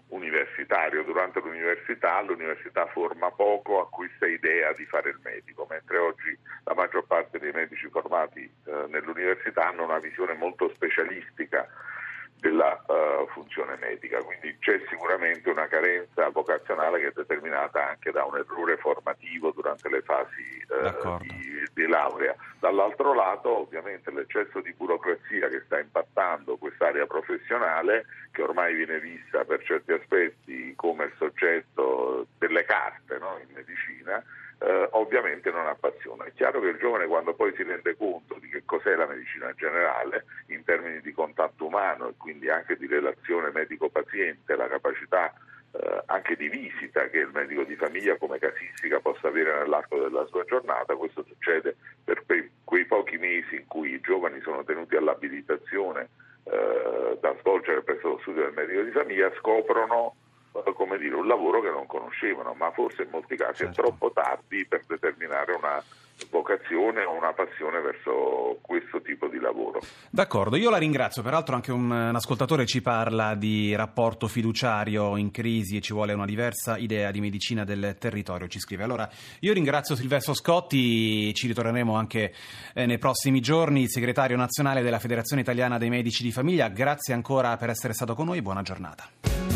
universitario. 0.08 1.02
Durante 1.02 1.40
l'università 1.40 2.20
l'università 2.22 2.86
forma 2.86 3.30
poco 3.30 3.80
a 3.80 3.88
questa 3.88 4.26
idea 4.26 4.72
di 4.72 4.84
fare 4.86 5.10
il 5.10 5.20
medico, 5.22 5.66
mentre 5.68 5.98
oggi 5.98 6.36
la 6.64 6.74
maggior 6.74 7.04
parte 7.06 7.38
dei 7.38 7.52
medici 7.52 7.88
formati 7.88 8.42
eh, 8.42 8.86
nell'università 8.88 9.68
hanno 9.68 9.84
una 9.84 9.98
visione 9.98 10.34
molto 10.34 10.70
specialistica 10.74 11.68
della 12.44 12.78
uh, 12.86 13.26
funzione 13.28 13.78
medica, 13.80 14.18
quindi 14.18 14.54
c'è 14.58 14.78
sicuramente 14.90 15.48
una 15.48 15.66
carenza 15.66 16.28
vocazionale 16.28 17.00
che 17.00 17.06
è 17.06 17.12
determinata 17.14 17.88
anche 17.88 18.10
da 18.10 18.24
un 18.24 18.36
errore 18.36 18.76
formativo 18.76 19.50
durante 19.52 19.88
le 19.88 20.02
fasi 20.02 20.62
uh, 20.68 21.18
di, 21.20 21.53
di, 21.74 21.86
laurea. 21.86 22.34
Dall'altro 22.58 23.12
lato 23.12 23.60
ovviamente 23.60 24.10
l'eccesso 24.10 24.60
di 24.60 24.72
burocrazia 24.72 25.48
che 25.48 25.62
sta 25.66 25.78
impattando 25.78 26.56
quest'area 26.56 27.06
professionale, 27.06 28.06
che 28.30 28.42
ormai 28.42 28.74
viene 28.74 29.00
vista 29.00 29.44
per 29.44 29.62
certi 29.64 29.92
aspetti 29.92 30.72
come 30.76 31.12
soggetto 31.18 32.26
delle 32.38 32.64
carte 32.64 33.18
no, 33.18 33.38
in 33.38 33.54
medicina, 33.54 34.22
eh, 34.60 34.88
ovviamente 34.92 35.50
non 35.50 35.66
appassiona. 35.66 36.24
È 36.24 36.32
chiaro 36.32 36.60
che 36.60 36.68
il 36.68 36.78
giovane 36.78 37.06
quando 37.06 37.34
poi 37.34 37.52
si 37.54 37.62
rende 37.62 37.96
conto 37.96 38.38
di 38.40 38.48
che 38.48 38.62
cos'è 38.64 38.94
la 38.94 39.06
medicina 39.06 39.52
generale 39.54 40.24
in 40.46 40.64
termini 40.64 41.00
di 41.00 41.12
contatto 41.12 41.66
umano 41.66 42.08
e 42.08 42.14
quindi 42.16 42.48
anche 42.48 42.76
di 42.76 42.86
relazione 42.86 43.50
medico-paziente, 43.52 44.56
la 44.56 44.68
capacità 44.68 45.32
eh, 45.80 46.02
anche 46.06 46.36
di 46.36 46.48
visita 46.48 47.08
che 47.08 47.18
il 47.18 47.30
medico 47.32 47.64
di 47.64 47.74
famiglia 47.74 48.16
come 48.16 48.38
casistica 48.38 49.00
possa 49.00 49.28
avere 49.28 49.58
nell'arco 49.58 49.98
della 49.98 50.24
sua 50.26 50.44
giornata, 50.44 50.94
questo 50.94 51.24
succede 51.26 51.76
per 52.04 52.24
quei, 52.24 52.48
quei 52.62 52.84
pochi 52.84 53.16
mesi 53.16 53.56
in 53.56 53.66
cui 53.66 53.94
i 53.94 54.00
giovani 54.00 54.40
sono 54.40 54.62
tenuti 54.62 54.94
all'abilitazione 54.94 56.08
eh, 56.44 57.18
da 57.20 57.34
svolgere 57.40 57.82
presso 57.82 58.08
lo 58.08 58.18
studio 58.18 58.42
del 58.42 58.52
medico 58.54 58.82
di 58.82 58.90
famiglia, 58.90 59.32
scoprono 59.38 60.14
eh, 60.52 60.72
come 60.74 60.96
dire, 60.98 61.16
un 61.16 61.26
lavoro 61.26 61.60
che 61.60 61.70
non 61.70 61.86
conoscevano, 61.86 62.54
ma 62.54 62.70
forse 62.70 63.02
in 63.02 63.08
molti 63.10 63.36
casi 63.36 63.64
certo. 63.64 63.80
è 63.80 63.84
troppo 63.84 64.12
tardi 64.12 64.64
per 64.66 64.82
determinare 64.86 65.54
una 65.54 65.82
vocazione 66.30 67.04
o 67.04 67.16
una 67.16 67.32
passione 67.32 67.80
verso 67.80 68.58
questo 68.60 69.00
tipo 69.00 69.28
di 69.28 69.38
lavoro. 69.38 69.80
D'accordo, 70.10 70.56
io 70.56 70.70
la 70.70 70.76
ringrazio, 70.76 71.22
peraltro 71.22 71.54
anche 71.54 71.72
un, 71.72 71.90
un, 71.90 72.14
ascoltatore 72.14 72.66
ci 72.66 72.82
parla 72.82 73.34
di 73.34 73.74
rapporto 73.74 74.28
fiduciario 74.28 75.16
in 75.16 75.30
crisi 75.30 75.76
e 75.76 75.80
ci 75.80 75.92
vuole 75.92 76.12
una 76.12 76.24
diversa 76.24 76.76
idea 76.76 77.10
di 77.10 77.20
medicina 77.20 77.64
del 77.64 77.96
territorio, 77.98 78.48
ci 78.48 78.58
scrive. 78.58 78.84
Allora, 78.84 79.08
io 79.40 79.52
ringrazio 79.52 79.96
Silvestro 79.96 80.34
Scotti, 80.34 81.32
ci 81.34 81.46
ritorneremo 81.46 81.94
anche 81.94 82.32
eh, 82.74 82.86
nei 82.86 82.98
prossimi 82.98 83.40
giorni, 83.40 83.88
segretario 83.88 84.36
nazionale 84.36 84.82
della 84.82 84.98
Federazione 84.98 85.42
Italiana 85.42 85.78
dei 85.78 85.90
Medici 85.90 86.22
di 86.22 86.32
Famiglia, 86.32 86.68
grazie 86.68 87.14
ancora 87.14 87.56
per 87.56 87.70
essere 87.70 87.92
stato 87.92 88.14
con 88.14 88.26
noi, 88.26 88.42
buona 88.42 88.62
giornata. 88.62 89.53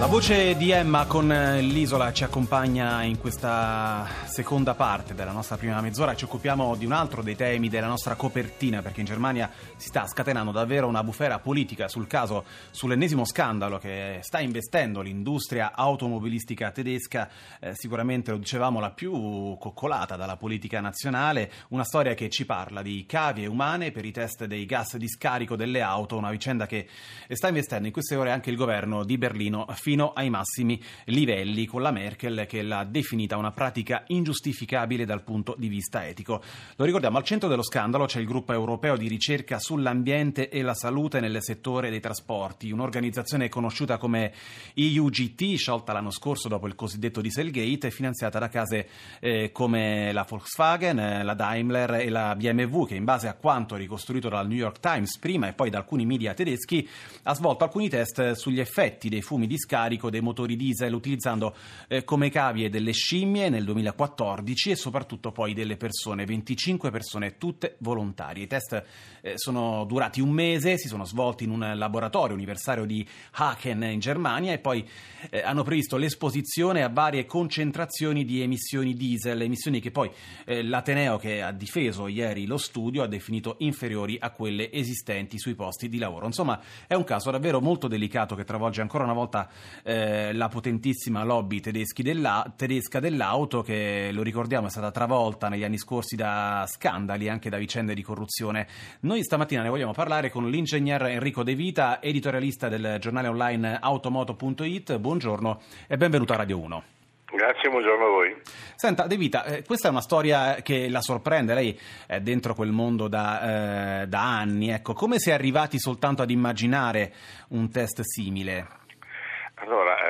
La 0.00 0.06
voce 0.06 0.56
di 0.56 0.70
Emma 0.70 1.04
con 1.04 1.30
eh, 1.30 1.60
l'Isola 1.60 2.10
ci 2.10 2.24
accompagna 2.24 3.02
in 3.02 3.18
questa 3.18 4.06
seconda 4.24 4.72
parte 4.72 5.14
della 5.14 5.30
nostra 5.30 5.58
prima 5.58 5.78
mezz'ora. 5.82 6.14
Ci 6.14 6.24
occupiamo 6.24 6.74
di 6.74 6.86
un 6.86 6.92
altro 6.92 7.22
dei 7.22 7.36
temi 7.36 7.68
della 7.68 7.86
nostra 7.86 8.14
copertina, 8.14 8.80
perché 8.80 9.00
in 9.00 9.06
Germania 9.06 9.50
si 9.76 9.88
sta 9.88 10.06
scatenando 10.06 10.52
davvero 10.52 10.86
una 10.86 11.04
bufera 11.04 11.38
politica 11.38 11.86
sul 11.86 12.06
caso, 12.06 12.46
sull'ennesimo 12.70 13.26
scandalo 13.26 13.76
che 13.76 14.20
sta 14.22 14.40
investendo 14.40 15.02
l'industria 15.02 15.72
automobilistica 15.74 16.70
tedesca, 16.70 17.28
eh, 17.60 17.74
sicuramente 17.74 18.30
lo 18.30 18.38
dicevamo 18.38 18.80
la 18.80 18.92
più 18.92 19.12
coccolata 19.58 20.16
dalla 20.16 20.38
politica 20.38 20.80
nazionale, 20.80 21.52
una 21.68 21.84
storia 21.84 22.14
che 22.14 22.30
ci 22.30 22.46
parla 22.46 22.80
di 22.80 23.04
cavie 23.06 23.46
umane 23.46 23.90
per 23.90 24.06
i 24.06 24.12
test 24.12 24.46
dei 24.46 24.64
gas 24.64 24.96
di 24.96 25.08
scarico 25.08 25.56
delle 25.56 25.82
auto, 25.82 26.16
una 26.16 26.30
vicenda 26.30 26.64
che 26.64 26.88
sta 27.28 27.48
investendo 27.48 27.86
in 27.86 27.92
queste 27.92 28.16
ore 28.16 28.30
anche 28.30 28.48
il 28.48 28.56
governo 28.56 29.04
di 29.04 29.18
Berlino 29.18 29.66
fino 29.90 30.12
ai 30.12 30.30
massimi 30.30 30.80
livelli, 31.06 31.66
con 31.66 31.82
la 31.82 31.90
Merkel 31.90 32.46
che 32.46 32.62
l'ha 32.62 32.84
definita 32.84 33.36
una 33.36 33.50
pratica 33.50 34.04
ingiustificabile 34.06 35.04
dal 35.04 35.24
punto 35.24 35.56
di 35.58 35.66
vista 35.66 36.06
etico. 36.06 36.40
Lo 36.76 36.84
ricordiamo, 36.84 37.18
al 37.18 37.24
centro 37.24 37.48
dello 37.48 37.64
scandalo 37.64 38.04
c'è 38.04 38.20
il 38.20 38.26
gruppo 38.26 38.52
europeo 38.52 38.96
di 38.96 39.08
ricerca 39.08 39.58
sull'ambiente 39.58 40.48
e 40.48 40.62
la 40.62 40.74
salute 40.74 41.18
nel 41.18 41.42
settore 41.42 41.90
dei 41.90 41.98
trasporti, 41.98 42.70
un'organizzazione 42.70 43.48
conosciuta 43.48 43.98
come 43.98 44.32
EUGT, 44.74 45.56
sciolta 45.56 45.92
l'anno 45.92 46.12
scorso 46.12 46.46
dopo 46.46 46.68
il 46.68 46.76
cosiddetto 46.76 47.20
Dieselgate, 47.20 47.88
e 47.88 47.90
finanziata 47.90 48.38
da 48.38 48.48
case 48.48 48.86
eh, 49.18 49.50
come 49.50 50.12
la 50.12 50.24
Volkswagen, 50.28 51.24
la 51.24 51.34
Daimler 51.34 51.94
e 51.94 52.10
la 52.10 52.36
BMW, 52.36 52.86
che 52.86 52.94
in 52.94 53.04
base 53.04 53.26
a 53.26 53.34
quanto 53.34 53.74
ricostruito 53.74 54.28
dal 54.28 54.46
New 54.46 54.56
York 54.56 54.78
Times 54.78 55.18
prima 55.18 55.48
e 55.48 55.52
poi 55.52 55.68
da 55.68 55.78
alcuni 55.78 56.06
media 56.06 56.32
tedeschi, 56.32 56.88
ha 57.24 57.34
svolto 57.34 57.64
alcuni 57.64 57.88
test 57.88 58.32
sugli 58.32 58.60
effetti 58.60 59.08
dei 59.08 59.20
fumi 59.20 59.48
di 59.48 59.58
scarico 59.58 59.78
carico 59.80 60.10
dei 60.10 60.20
motori 60.20 60.56
diesel 60.56 60.92
utilizzando 60.92 61.54
eh, 61.88 62.04
come 62.04 62.28
cavie 62.28 62.68
delle 62.68 62.92
scimmie 62.92 63.48
nel 63.48 63.64
2014 63.64 64.72
e 64.72 64.76
soprattutto 64.76 65.32
poi 65.32 65.54
delle 65.54 65.78
persone, 65.78 66.26
25 66.26 66.90
persone 66.90 67.38
tutte 67.38 67.76
volontarie. 67.78 68.44
I 68.44 68.46
test 68.46 68.84
eh, 69.22 69.32
sono 69.36 69.84
durati 69.84 70.20
un 70.20 70.30
mese, 70.30 70.76
si 70.76 70.88
sono 70.88 71.04
svolti 71.04 71.44
in 71.44 71.50
un 71.50 71.72
laboratorio 71.76 72.34
universitario 72.34 72.84
di 72.84 73.06
Haken 73.32 73.82
in 73.84 74.00
Germania 74.00 74.52
e 74.52 74.58
poi 74.58 74.86
eh, 75.30 75.40
hanno 75.40 75.62
previsto 75.62 75.96
l'esposizione 75.96 76.82
a 76.82 76.90
varie 76.90 77.24
concentrazioni 77.24 78.26
di 78.26 78.42
emissioni 78.42 78.94
diesel, 78.94 79.40
emissioni 79.40 79.80
che 79.80 79.90
poi 79.90 80.10
eh, 80.44 80.62
l'Ateneo 80.62 81.16
che 81.16 81.40
ha 81.40 81.52
difeso 81.52 82.06
ieri 82.06 82.44
lo 82.44 82.58
studio 82.58 83.02
ha 83.02 83.06
definito 83.06 83.56
inferiori 83.60 84.18
a 84.20 84.30
quelle 84.30 84.70
esistenti 84.70 85.38
sui 85.38 85.54
posti 85.54 85.88
di 85.88 85.96
lavoro. 85.96 86.26
Insomma, 86.26 86.60
è 86.86 86.94
un 86.94 87.04
caso 87.04 87.30
davvero 87.30 87.62
molto 87.62 87.88
delicato 87.88 88.34
che 88.34 88.44
travolge 88.44 88.82
ancora 88.82 89.04
una 89.04 89.14
volta 89.14 89.48
eh, 89.82 90.32
la 90.32 90.48
potentissima 90.48 91.24
lobby 91.24 91.60
della, 91.60 92.52
tedesca 92.56 93.00
dell'auto 93.00 93.62
che, 93.62 94.10
lo 94.12 94.22
ricordiamo, 94.22 94.66
è 94.66 94.70
stata 94.70 94.90
travolta 94.90 95.48
negli 95.48 95.64
anni 95.64 95.78
scorsi 95.78 96.16
da 96.16 96.64
scandali 96.68 97.26
e 97.26 97.30
anche 97.30 97.50
da 97.50 97.58
vicende 97.58 97.94
di 97.94 98.02
corruzione. 98.02 98.66
Noi 99.00 99.22
stamattina 99.22 99.62
ne 99.62 99.68
vogliamo 99.68 99.92
parlare 99.92 100.30
con 100.30 100.48
l'ingegner 100.48 101.02
Enrico 101.06 101.42
De 101.42 101.54
Vita, 101.54 102.00
editorialista 102.02 102.68
del 102.68 102.96
giornale 103.00 103.28
online 103.28 103.78
automoto.it. 103.80 104.98
Buongiorno 104.98 105.60
e 105.86 105.96
benvenuto 105.96 106.32
a 106.32 106.36
Radio 106.36 106.58
1. 106.58 106.84
Grazie, 107.32 107.70
buongiorno 107.70 108.04
a 108.04 108.08
voi. 108.08 108.36
Senta, 108.74 109.06
De 109.06 109.16
Vita, 109.16 109.44
eh, 109.44 109.62
questa 109.62 109.86
è 109.86 109.90
una 109.90 110.00
storia 110.00 110.56
che 110.62 110.88
la 110.88 111.00
sorprende, 111.00 111.54
lei 111.54 111.78
è 112.06 112.20
dentro 112.20 112.54
quel 112.54 112.72
mondo 112.72 113.06
da, 113.06 114.02
eh, 114.02 114.06
da 114.08 114.38
anni, 114.38 114.70
ecco, 114.70 114.94
come 114.94 115.18
si 115.20 115.30
è 115.30 115.32
arrivati 115.32 115.78
soltanto 115.78 116.22
ad 116.22 116.30
immaginare 116.30 117.12
un 117.50 117.70
test 117.70 118.00
simile? 118.02 118.79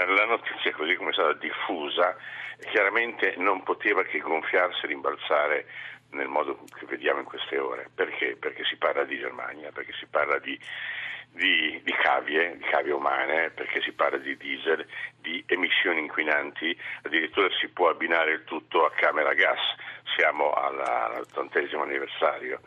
Eh, 0.01 0.07
la 0.07 0.25
notizia 0.25 0.73
così 0.73 0.95
come 0.95 1.11
è 1.11 1.13
stata 1.13 1.35
diffusa 1.35 2.17
chiaramente 2.71 3.35
non 3.37 3.63
poteva 3.63 4.03
che 4.03 4.19
gonfiarsi 4.19 4.85
e 4.85 4.89
rimbalzare 4.89 5.67
nel 6.11 6.29
modo 6.29 6.65
che 6.77 6.87
vediamo 6.87 7.21
in 7.21 7.25
queste 7.25 7.59
ore. 7.59 7.89
Perché? 7.95 8.37
Perché 8.39 8.65
si 8.65 8.77
parla 8.77 9.05
di 9.05 9.19
Germania, 9.19 9.71
perché 9.73 9.93
si 9.99 10.07
parla 10.07 10.39
di, 10.39 10.59
di, 11.31 11.81
di, 11.83 11.93
cavie, 11.93 12.57
di 12.57 12.65
cavie 12.65 12.93
umane, 12.93 13.51
perché 13.51 13.81
si 13.81 13.93
parla 13.93 14.19
di 14.19 14.37
diesel, 14.37 14.87
di 15.21 15.43
emissioni 15.47 16.01
inquinanti, 16.01 16.77
addirittura 17.03 17.49
si 17.61 17.69
può 17.69 17.89
abbinare 17.89 18.33
il 18.33 18.45
tutto 18.45 18.85
a 18.85 18.91
camera 18.91 19.33
gas, 19.35 19.61
siamo 20.17 20.53
all'ottantesimo 20.53 21.83
anniversario. 21.83 22.61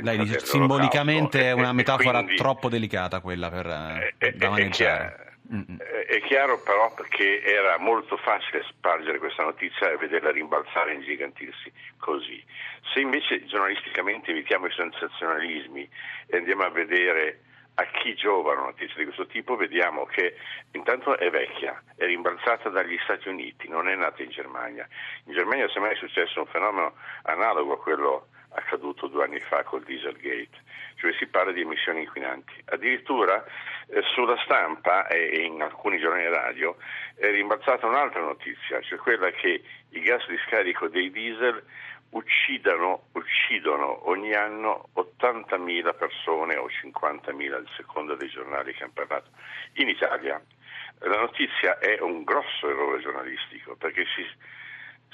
Lei 0.00 0.18
dice 0.18 0.40
simbolicamente 0.40 1.42
è 1.42 1.52
una 1.52 1.72
metafora 1.72 2.18
quindi, 2.18 2.34
troppo 2.34 2.68
delicata 2.68 3.20
quella 3.20 3.48
per, 3.48 3.66
eh, 4.18 4.32
da 4.32 4.50
maneggiare. 4.50 5.27
È 5.48 6.20
chiaro 6.26 6.60
però 6.60 6.92
che 7.08 7.40
era 7.42 7.78
molto 7.78 8.18
facile 8.18 8.62
spargere 8.68 9.18
questa 9.18 9.44
notizia 9.44 9.90
e 9.90 9.96
vederla 9.96 10.30
rimbalzare 10.30 10.90
e 10.90 10.94
ingigantirsi 10.96 11.72
così. 11.98 12.44
Se 12.92 13.00
invece 13.00 13.44
giornalisticamente 13.46 14.30
evitiamo 14.30 14.66
i 14.66 14.72
sensazionalismi 14.72 15.88
e 16.26 16.36
andiamo 16.36 16.64
a 16.64 16.70
vedere 16.70 17.40
a 17.80 17.86
chi 17.86 18.14
giova 18.14 18.52
una 18.52 18.64
notizia 18.64 18.96
di 18.96 19.04
questo 19.04 19.26
tipo, 19.26 19.56
vediamo 19.56 20.04
che 20.04 20.36
intanto 20.72 21.16
è 21.16 21.30
vecchia, 21.30 21.80
è 21.96 22.04
rimbalzata 22.04 22.68
dagli 22.68 22.98
Stati 23.04 23.28
Uniti, 23.28 23.68
non 23.68 23.88
è 23.88 23.94
nata 23.94 24.22
in 24.22 24.30
Germania. 24.30 24.86
In 25.24 25.32
Germania 25.32 25.68
semmai 25.70 25.92
è 25.92 25.96
successo 25.96 26.40
un 26.40 26.46
fenomeno 26.46 26.94
analogo 27.22 27.74
a 27.74 27.78
quello 27.78 28.26
accaduto 28.50 29.06
due 29.06 29.24
anni 29.24 29.38
fa 29.40 29.62
col 29.62 29.84
Dieselgate, 29.84 30.58
cioè 30.98 31.12
si 31.14 31.26
parla 31.26 31.52
di 31.52 31.62
emissioni 31.62 32.00
inquinanti. 32.00 32.52
Addirittura 32.66 33.44
eh, 33.86 34.02
sulla 34.14 34.36
stampa 34.44 35.06
e 35.06 35.44
in 35.44 35.62
alcuni 35.62 35.98
giornali 35.98 36.28
radio 36.28 36.76
è 37.14 37.30
rimbalzata 37.30 37.86
un'altra 37.86 38.20
notizia, 38.20 38.80
cioè 38.82 38.98
quella 38.98 39.30
che 39.30 39.62
i 39.90 40.00
gas 40.00 40.26
di 40.28 40.38
scarico 40.46 40.88
dei 40.88 41.10
diesel 41.10 41.62
uccidono, 42.10 43.08
uccidono 43.12 44.08
ogni 44.08 44.34
anno 44.34 44.88
80.000 44.96 45.96
persone 45.96 46.56
o 46.56 46.66
50.000 46.66 47.52
a 47.52 47.62
seconda 47.76 48.14
dei 48.14 48.28
giornali 48.28 48.72
che 48.72 48.82
hanno 48.82 48.92
parlato. 48.94 49.30
In 49.74 49.88
Italia 49.88 50.40
la 51.00 51.18
notizia 51.18 51.78
è 51.78 52.00
un 52.00 52.24
grosso 52.24 52.68
errore 52.68 53.00
giornalistico 53.00 53.76
perché 53.76 54.04
si, 54.16 54.26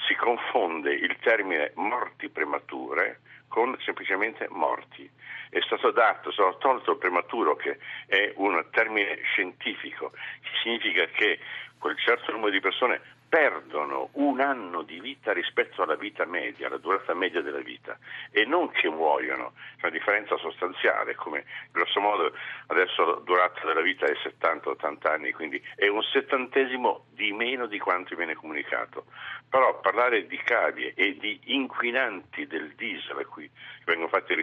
si 0.07 0.15
confonde 0.15 0.93
il 0.93 1.15
termine 1.21 1.71
morti 1.75 2.29
premature 2.29 3.19
con 3.47 3.75
semplicemente 3.83 4.47
morti. 4.49 5.09
È 5.49 5.59
stato 5.61 5.91
dato, 5.91 6.31
stato 6.31 6.57
tolto 6.57 6.97
prematuro 6.97 7.55
che 7.55 7.77
è 8.07 8.33
un 8.35 8.63
termine 8.71 9.19
scientifico, 9.23 10.11
che 10.11 10.49
significa 10.61 11.05
che 11.05 11.39
quel 11.77 11.97
certo 11.97 12.31
numero 12.31 12.51
di 12.51 12.59
persone 12.59 13.01
perdono 13.35 14.11
un 14.13 14.39
anno 14.39 14.81
di 14.83 15.01
vita 15.01 15.33
rispetto 15.33 15.81
alla 15.81 15.97
vita 15.97 16.23
media, 16.23 16.67
alla 16.67 16.77
durata 16.77 17.13
media 17.13 17.41
della 17.41 17.59
vita, 17.59 17.99
e 18.31 18.45
non 18.45 18.71
che 18.71 18.87
muoiono. 18.87 19.51
C'è 19.75 19.87
una 19.87 19.97
differenza 19.97 20.37
sostanziale, 20.37 21.15
come 21.15 21.43
grosso 21.69 21.99
modo 21.99 22.31
adesso 22.67 23.03
la 23.03 23.19
durata 23.25 23.59
della 23.65 23.81
vita 23.81 24.05
è 24.05 24.13
70-80 24.13 25.11
anni, 25.11 25.33
quindi 25.33 25.61
è 25.75 25.89
un 25.89 26.01
settantesimo 26.01 27.07
di 27.09 27.33
meno 27.33 27.65
di 27.65 27.77
quanto 27.77 28.15
viene 28.15 28.35
comunicato. 28.35 29.03
Però 29.49 29.81
parlare 29.81 30.27
di 30.27 30.37
cavie 30.37 30.93
e 30.95 31.17
di 31.17 31.37
inquinanti 31.47 32.47
del 32.47 32.73
diesel 32.75 33.17
a 33.17 33.25
cui 33.25 33.51
vengono 33.83 34.07
fatti 34.07 34.33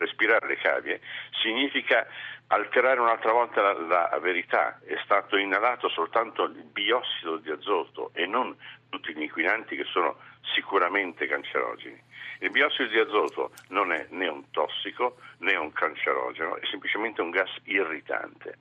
respirare 0.00 0.48
le 0.48 0.56
cavie 0.56 1.00
significa 1.42 2.06
alterare 2.48 2.98
un'altra 2.98 3.32
volta 3.32 3.60
la, 3.60 4.08
la, 4.10 4.18
verità, 4.18 4.80
è 4.84 4.98
stato 5.04 5.36
inalato 5.36 5.88
soltanto 5.88 6.44
il 6.44 6.64
biossido 6.64 7.36
di 7.36 7.50
azoto 7.50 8.10
e 8.14 8.26
non 8.26 8.56
tutti 8.88 9.14
gli 9.14 9.22
inquinanti 9.22 9.76
che 9.76 9.84
sono 9.84 10.16
sicuramente 10.54 11.26
cancerogeni. 11.26 12.02
Il 12.40 12.50
biossido 12.50 12.88
di 12.88 12.98
azoto 12.98 13.52
non 13.68 13.92
è 13.92 14.06
né 14.10 14.26
un 14.26 14.50
tossico 14.50 15.18
né 15.38 15.54
un 15.54 15.70
cancerogeno, 15.70 16.56
è 16.56 16.66
semplicemente 16.68 17.20
un 17.20 17.30
gas 17.30 17.50
irritante. 17.64 18.58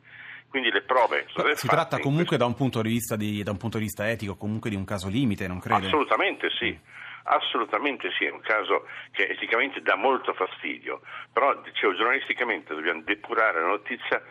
Quindi 0.49 0.71
le 0.71 0.81
prove 0.81 1.25
sono 1.29 1.53
Si 1.55 1.67
tratta 1.67 1.99
comunque 1.99 2.35
da, 2.35 2.45
un 2.45 2.55
punto 2.55 2.81
di 2.81 2.89
vista 2.89 3.15
di, 3.15 3.43
da 3.43 3.51
un 3.51 3.57
punto 3.57 3.77
di 3.77 3.83
vista 3.83 4.09
etico, 4.09 4.35
comunque 4.35 4.69
di 4.69 4.75
un 4.75 4.83
caso 4.83 5.07
limite, 5.07 5.47
non 5.47 5.59
crede? 5.59 5.87
Assolutamente 5.87 6.49
sì. 6.57 6.77
Assolutamente 7.23 8.11
sì, 8.17 8.25
è 8.25 8.31
un 8.31 8.41
caso 8.41 8.87
che 9.11 9.27
eticamente 9.27 9.81
dà 9.81 9.95
molto 9.95 10.33
fastidio, 10.33 11.01
però 11.31 11.55
dicevo 11.61 11.95
giornalisticamente 11.95 12.73
dobbiamo 12.73 13.01
depurare 13.01 13.61
la 13.61 13.67
notizia 13.67 14.21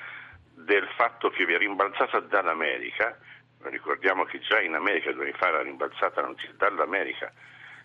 del 0.55 0.89
fatto 0.97 1.31
che 1.31 1.45
vi 1.45 1.55
è 1.55 1.59
rimbalzata 1.59 2.21
dall'America, 2.21 3.17
ricordiamo 3.63 4.25
che 4.25 4.41
già 4.41 4.61
in 4.61 4.75
America 4.75 5.13
due 5.13 5.25
anni 5.25 5.33
fa 5.33 5.49
era 5.49 5.63
rimbalzata 5.63 6.29
dall'America 6.57 7.33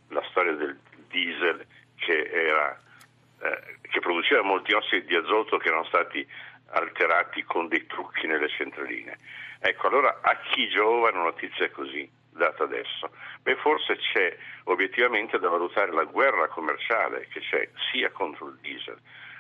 la 0.09 0.23
storia 0.29 0.53
del 0.53 0.79
diesel 1.07 1.65
che, 1.95 2.29
era, 2.31 2.79
eh, 3.41 3.77
che 3.81 3.99
produceva 3.99 4.41
molti 4.43 4.73
ossidi 4.73 5.05
di 5.05 5.15
azoto 5.15 5.57
che 5.57 5.67
erano 5.67 5.85
stati 5.85 6.25
alterati 6.67 7.43
con 7.43 7.67
dei 7.67 7.85
trucchi 7.85 8.27
nelle 8.27 8.49
centraline. 8.49 9.17
Ecco, 9.59 9.87
allora 9.87 10.19
a 10.21 10.37
chi 10.51 10.67
giova 10.69 11.09
una 11.09 11.23
notizia 11.23 11.69
così 11.71 12.09
data 12.33 12.63
adesso? 12.63 13.11
Beh, 13.41 13.55
forse 13.57 13.97
c'è 13.97 14.35
obiettivamente 14.65 15.39
da 15.39 15.49
valutare 15.49 15.91
la 15.91 16.03
guerra 16.03 16.47
commerciale 16.47 17.27
che 17.29 17.39
c'è 17.39 17.69
sia 17.91 18.11
contro 18.11 18.47
il 18.47 18.57
diesel, 18.61 18.97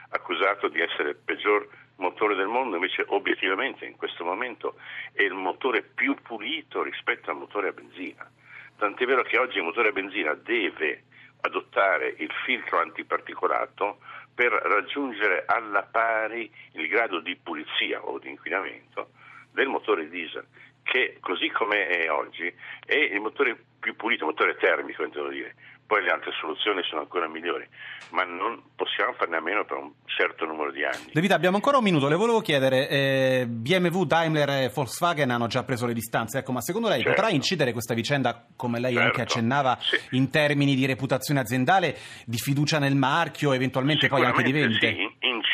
accusato 0.09 0.67
di 0.67 0.81
essere 0.81 1.09
il 1.09 1.15
peggior 1.15 1.67
motore 1.97 2.35
del 2.35 2.47
mondo, 2.47 2.75
invece 2.75 3.05
obiettivamente 3.07 3.85
in 3.85 3.95
questo 3.95 4.23
momento 4.23 4.75
è 5.11 5.21
il 5.21 5.33
motore 5.33 5.81
più 5.81 6.15
pulito 6.21 6.81
rispetto 6.81 7.29
al 7.29 7.37
motore 7.37 7.69
a 7.69 7.71
benzina. 7.71 8.29
Tant'è 8.77 9.05
vero 9.05 9.23
che 9.23 9.37
oggi 9.37 9.57
il 9.57 9.63
motore 9.63 9.89
a 9.89 9.91
benzina 9.91 10.33
deve 10.33 11.03
adottare 11.41 12.15
il 12.17 12.31
filtro 12.45 12.79
antiparticolato 12.79 13.99
per 14.33 14.51
raggiungere 14.51 15.43
alla 15.45 15.83
pari 15.83 16.51
il 16.73 16.87
grado 16.87 17.19
di 17.19 17.35
pulizia 17.35 18.03
o 18.03 18.17
di 18.17 18.29
inquinamento 18.29 19.09
del 19.51 19.67
motore 19.67 20.09
diesel, 20.09 20.45
che 20.83 21.17
così 21.19 21.49
come 21.49 21.87
è 21.87 22.09
oggi 22.11 22.53
è 22.85 22.95
il 22.95 23.19
motore 23.19 23.57
più 23.79 23.95
pulito, 23.95 24.25
il 24.25 24.31
motore 24.31 24.55
termico 24.55 25.03
intendo 25.03 25.29
dire. 25.29 25.55
Poi 25.85 26.01
le 26.01 26.11
altre 26.11 26.31
soluzioni 26.39 26.81
sono 26.83 27.01
ancora 27.01 27.27
migliori, 27.27 27.67
ma 28.11 28.23
non 28.23 28.61
possiamo 28.73 29.13
farne 29.13 29.37
a 29.37 29.41
meno 29.41 29.65
per 29.65 29.77
un 29.77 29.91
certo 30.05 30.45
numero 30.45 30.71
di 30.71 30.83
anni. 30.83 31.11
De 31.11 31.21
Vita, 31.21 31.35
abbiamo 31.35 31.57
ancora 31.57 31.77
un 31.77 31.83
minuto, 31.83 32.07
le 32.07 32.15
volevo 32.15 32.39
chiedere, 32.39 32.87
eh, 32.89 33.45
BMW, 33.47 34.03
Daimler 34.03 34.49
e 34.49 34.71
Volkswagen 34.73 35.29
hanno 35.29 35.47
già 35.47 35.63
preso 35.63 35.85
le 35.85 35.93
distanze, 35.93 36.39
ecco, 36.39 36.53
ma 36.53 36.61
secondo 36.61 36.87
lei 36.87 37.01
certo. 37.01 37.15
potrà 37.15 37.29
incidere 37.33 37.73
questa 37.73 37.93
vicenda, 37.93 38.47
come 38.55 38.79
lei 38.79 38.93
certo. 38.93 39.07
anche 39.07 39.21
accennava, 39.21 39.77
sì. 39.79 40.15
in 40.15 40.31
termini 40.31 40.73
di 40.73 40.85
reputazione 40.85 41.41
aziendale, 41.41 41.95
di 42.25 42.37
fiducia 42.37 42.79
nel 42.79 42.95
marchio, 42.95 43.51
eventualmente 43.51 44.07
poi 44.07 44.23
anche 44.23 44.41
di 44.41 44.51
vendite? 44.51 44.87
Sì, 44.87 45.27
incide 45.27 45.52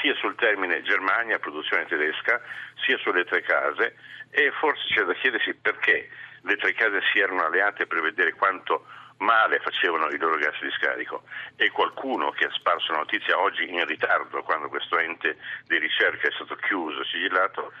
sia 0.00 0.14
sul 0.16 0.34
termine 0.34 0.82
Germania, 0.82 1.38
produzione 1.38 1.86
tedesca, 1.86 2.40
sia 2.84 2.98
sulle 2.98 3.24
tre 3.24 3.42
case 3.42 3.96
e 4.30 4.52
forse 4.58 4.82
c'è 4.94 5.02
da 5.02 5.14
chiedersi 5.14 5.54
perché 5.54 6.08
le 6.42 6.56
tre 6.56 6.72
case 6.74 7.00
si 7.12 7.18
erano 7.18 7.44
alleate 7.44 7.86
per 7.86 8.00
vedere 8.00 8.32
quanto 8.32 8.86
male 9.18 9.58
facevano 9.60 10.08
i 10.08 10.18
loro 10.18 10.36
gas 10.36 10.58
di 10.60 10.70
scarico. 10.70 11.24
E 11.56 11.70
qualcuno 11.70 12.30
che 12.30 12.46
ha 12.46 12.50
sparso 12.52 12.92
la 12.92 12.98
notizia 12.98 13.38
oggi 13.38 13.68
in 13.68 13.84
ritardo 13.84 14.42
quando 14.42 14.68
questo 14.68 14.98
ente 14.98 15.36
di 15.66 15.78
ricerca 15.78 16.28
è 16.28 16.32
stato 16.32 16.56
chiuso, 16.56 17.04
sigillato, 17.04 17.72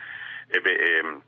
eh 0.48 0.60
beh, 0.60 0.98
ehm, 0.98 1.22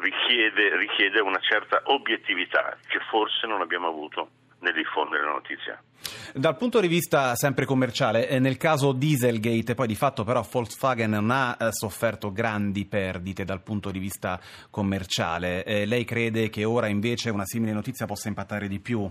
richiede, 0.00 0.76
richiede 0.76 1.20
una 1.20 1.40
certa 1.40 1.82
obiettività 1.84 2.76
che 2.86 2.98
forse 3.08 3.46
non 3.46 3.60
abbiamo 3.60 3.88
avuto 3.88 4.30
nel 4.60 4.72
diffondere 4.72 5.24
la 5.24 5.32
notizia. 5.32 5.80
Dal 6.34 6.56
punto 6.56 6.80
di 6.80 6.88
vista 6.88 7.34
sempre 7.34 7.64
commerciale, 7.64 8.28
eh, 8.28 8.38
nel 8.38 8.56
caso 8.56 8.92
Dieselgate, 8.92 9.74
poi 9.74 9.86
di 9.86 9.94
fatto 9.94 10.24
però 10.24 10.42
Volkswagen 10.42 11.10
non 11.10 11.30
ha 11.30 11.56
eh, 11.58 11.72
sofferto 11.72 12.32
grandi 12.32 12.84
perdite 12.86 13.44
dal 13.44 13.62
punto 13.62 13.90
di 13.90 13.98
vista 13.98 14.38
commerciale. 14.70 15.64
Eh, 15.64 15.86
lei 15.86 16.04
crede 16.04 16.50
che 16.50 16.64
ora 16.64 16.88
invece 16.88 17.30
una 17.30 17.44
simile 17.44 17.72
notizia 17.72 18.06
possa 18.06 18.28
impattare 18.28 18.68
di 18.68 18.80
più? 18.80 19.10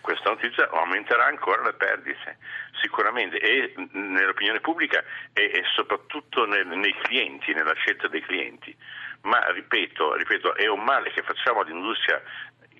Questa 0.00 0.30
notizia 0.30 0.68
aumenterà 0.70 1.26
ancora 1.26 1.62
le 1.62 1.74
perdite, 1.74 2.38
sicuramente, 2.80 3.38
e 3.38 3.74
nell'opinione 3.92 4.60
pubblica 4.60 5.04
e, 5.34 5.44
e 5.44 5.62
soprattutto 5.74 6.46
nel, 6.46 6.66
nei 6.66 6.94
clienti, 7.02 7.52
nella 7.52 7.74
scelta 7.74 8.08
dei 8.08 8.22
clienti. 8.22 8.74
Ma 9.22 9.38
ripeto, 9.52 10.14
ripeto, 10.14 10.56
è 10.56 10.66
un 10.66 10.82
male 10.82 11.10
che 11.12 11.22
facciamo 11.22 11.60
all'industria 11.60 12.22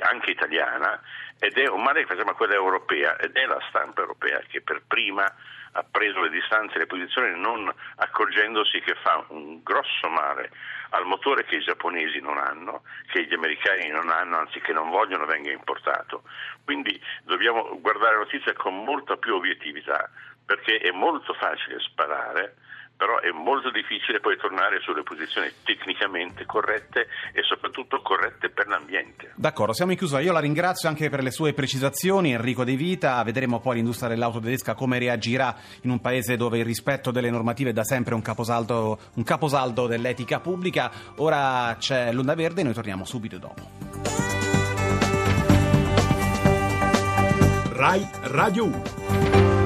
anche 0.01 0.31
italiana 0.31 1.01
ed 1.39 1.57
è 1.57 1.69
un 1.69 1.83
male 1.83 2.01
che 2.01 2.07
facciamo 2.07 2.31
a 2.31 2.35
quella 2.35 2.55
europea 2.55 3.17
ed 3.17 3.37
è 3.37 3.47
la 3.47 3.61
stampa 3.69 4.01
europea 4.01 4.41
che 4.49 4.61
per 4.61 4.83
prima 4.87 5.25
ha 5.73 5.85
preso 5.89 6.21
le 6.21 6.31
distanze 6.31 6.75
e 6.75 6.79
le 6.81 6.87
posizioni 6.87 7.39
non 7.39 7.73
accorgendosi 7.97 8.81
che 8.81 8.95
fa 9.03 9.25
un 9.29 9.63
grosso 9.63 10.09
male 10.09 10.51
al 10.91 11.07
motore 11.07 11.45
che 11.45 11.57
i 11.57 11.63
giapponesi 11.63 12.19
non 12.21 12.39
hanno, 12.39 12.83
che 13.13 13.25
gli 13.25 13.35
americani 13.35 13.89
non 13.89 14.11
hanno, 14.11 14.39
anzi 14.39 14.61
che 14.61 14.73
non 14.73 14.91
vogliono 14.91 15.25
venga 15.25 15.53
importato. 15.53 16.25
Quindi 16.65 17.01
dobbiamo 17.23 17.79
guardare 17.81 18.15
la 18.15 18.25
notizia 18.25 18.53
con 18.55 18.83
molta 18.83 19.17
più 19.17 19.35
obiettività 19.35 20.11
perché 20.45 20.79
è 20.79 20.91
molto 20.91 21.33
facile 21.35 21.79
sparare 21.79 22.57
però 23.01 23.19
è 23.19 23.31
molto 23.31 23.71
difficile 23.71 24.21
poi 24.21 24.37
tornare 24.37 24.79
sulle 24.81 25.03
posizioni 25.03 25.51
tecnicamente 25.65 26.45
corrette 26.45 27.09
e 27.33 27.43
soprattutto 27.43 28.03
corrette 28.03 28.51
per 28.51 28.69
l'ambiente. 28.69 29.33
D'accordo, 29.37 29.73
siamo 29.73 29.93
in 29.93 29.97
chiusura. 29.97 30.21
Io 30.21 30.33
la 30.33 30.39
ringrazio 30.39 30.87
anche 30.87 31.09
per 31.09 31.23
le 31.23 31.31
sue 31.31 31.55
precisazioni, 31.55 32.35
Enrico 32.35 32.63
De 32.63 32.75
Vita. 32.75 33.23
Vedremo 33.23 33.59
poi 33.59 33.77
l'industria 33.77 34.11
dell'auto 34.11 34.39
tedesca 34.39 34.75
come 34.75 34.99
reagirà 34.99 35.57
in 35.81 35.91
un 35.91 36.03
paese 36.03 36.37
dove 36.37 36.59
il 36.59 36.67
rispetto 36.67 37.11
delle 37.11 37.31
normative 37.31 37.71
è 37.71 37.73
da 37.73 37.85
sempre 37.85 38.15
un 38.15 38.21
caposaldo, 38.21 38.99
un 39.15 39.25
caposaldo 39.25 39.87
dell'etica 39.87 40.41
pubblica. 40.41 40.91
Ora 41.17 41.75
c'è 41.79 42.13
l'onda 42.13 42.35
verde 42.35 42.61
e 42.61 42.65
noi 42.65 42.75
torniamo 42.75 43.07
subito 43.07 43.39
dopo. 43.39 43.63
RAI 47.73 48.07
Radio 48.25 48.65
1 48.67 49.60